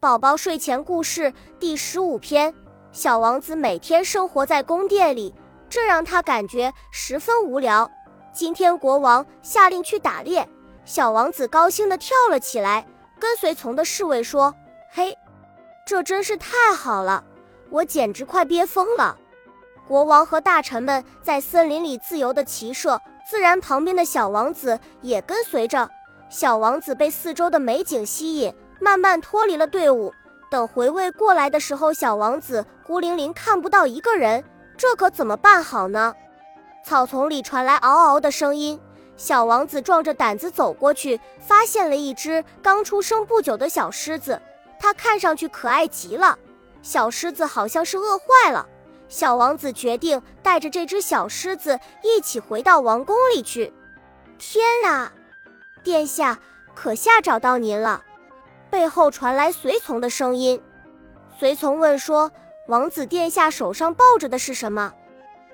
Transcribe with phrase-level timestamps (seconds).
[0.00, 2.54] 宝宝睡前故事第十五篇：
[2.90, 5.34] 小王子每天生活在宫殿里，
[5.68, 7.90] 这让他感觉十分无聊。
[8.32, 10.48] 今天国王下令去打猎，
[10.86, 12.86] 小王子高兴地跳了起来，
[13.18, 14.54] 跟随从的侍卫说
[14.90, 15.14] ：“嘿，
[15.84, 17.22] 这真是太好了，
[17.68, 19.18] 我简直快憋疯了！”
[19.86, 22.98] 国王和大臣们在森林里自由地骑射，
[23.28, 25.90] 自然旁边的小王子也跟随着。
[26.30, 28.54] 小王子被四周的美景吸引。
[28.80, 30.12] 慢慢脱离了队伍，
[30.50, 34.42] 等回味过来的时候，小王子孤零零看不到一个人，
[34.76, 36.14] 这可怎么办好呢？
[36.84, 38.80] 草丛里传来嗷嗷的声音，
[39.16, 44.40] 小王子壮着胆子走过去，发现了一只刚出生不久的小狮子，
[44.78, 46.38] 它看上去可爱极了。
[46.82, 48.66] 小狮子好像是饿坏了，
[49.10, 53.72] 小王子决定带着这只小狮子一起回到王宫里去。
[54.38, 55.12] 天啊，
[55.84, 56.38] 殿下，
[56.74, 58.02] 可下找到您了。
[58.70, 60.62] 背后传来随从的声音，
[61.38, 62.30] 随从问说
[62.68, 64.92] ：“王子殿下手上抱着的是什么？”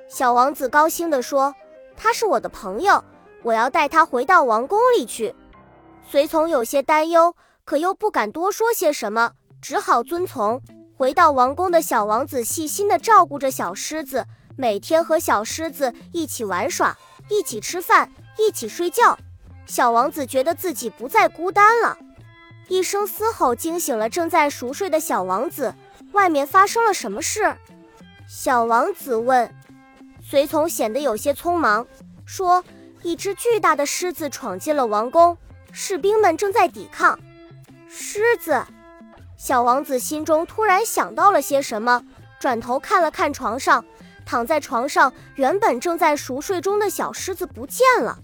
[0.09, 1.55] 小王子高兴地说
[1.97, 3.03] ：“他是我的朋友，
[3.43, 5.35] 我要带他回到王宫里去。”
[6.09, 10.61] 随从有些担忧，可又不敢多说些什么，只好遵从。
[10.97, 14.25] 回到王宫的小王子细心地照顾着小狮子，
[14.57, 16.97] 每天和小狮子一起玩耍，
[17.29, 19.19] 一起吃饭，一起睡觉。
[19.67, 21.99] 小王子觉得自己不再孤单了。
[22.69, 25.75] 一声嘶吼惊醒了正在熟睡的小王子。
[26.13, 27.57] 外面发生了什么事？
[28.29, 29.55] 小王子问。
[30.29, 31.87] 随从显得有些匆忙，
[32.25, 32.65] 说
[33.03, 35.37] ：“一只巨大的狮子闯进了王宫，
[35.73, 37.19] 士兵们正在抵抗。”
[37.89, 38.65] 狮子。
[39.37, 42.03] 小王子心中突然想到了些什么，
[42.41, 43.85] 转头看了看床上，
[44.25, 48.19] 躺在床上原本正在熟睡中的小狮子不见了。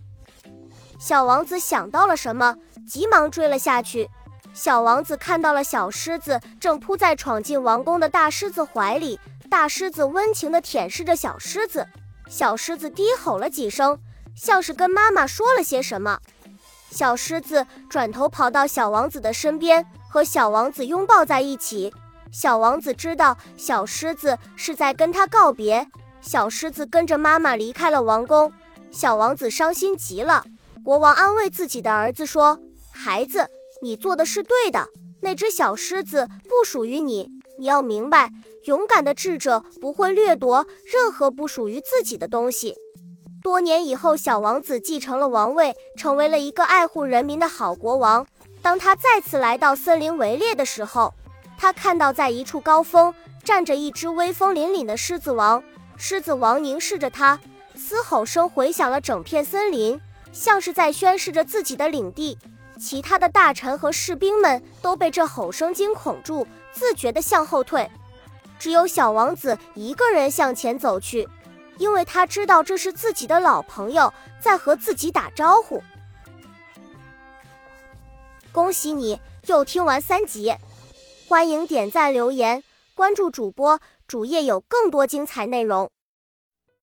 [0.98, 2.56] 小王子想到了什么，
[2.88, 4.08] 急忙追了下去。
[4.54, 11.86] 小王子看到了小狮子正扑在闯进王宫的大狮子怀里，大狮子温情地舔舐着小狮子，
[12.28, 13.98] 小狮子低吼了几声，
[14.36, 16.18] 像是跟妈妈说了些什么。
[16.90, 21.92] 小狮子转头跑到小王子的身边，和小王子拥抱在一起。
[22.30, 25.86] 小王子知道小狮子是在跟他告别，
[26.20, 28.52] 小狮子跟着妈妈离开了王宫。
[28.90, 30.44] 小王子伤心极了。
[30.84, 32.58] 国王安慰自己的儿子说
[32.92, 33.48] ：“孩子。”
[33.82, 34.88] 你做的是对的，
[35.20, 37.28] 那只小狮子不属于你。
[37.58, 38.30] 你要明白，
[38.64, 42.76] 勇敢的智者不会掠夺任何不属于自己的东西。
[43.42, 48.24] 多年以后，小王子继承了王位，成为了一个爱护人民的好国王。
[48.62, 51.12] 当他再次来到森林围猎的时候，
[51.58, 55.62] 他看到在一处高峰站着一只威风凛凛的狮子王。
[55.96, 57.40] 狮子王凝视着他，
[57.74, 60.00] 嘶吼声回响了整片森林，
[60.32, 62.38] 像是在宣示着自己的领地。
[62.82, 67.88] 其他的大臣和士兵们都被这吼声惊恐住，自觉地向后退。
[68.58, 71.28] 只有小王子一个人向前走去，
[71.78, 75.80] 因为他知道这是自己的老朋友在和自己打招呼。
[78.50, 80.52] 恭喜你又听完三集，
[81.28, 82.64] 欢迎点赞、留言、
[82.96, 83.78] 关注主播，
[84.08, 85.88] 主页有更多精彩内容。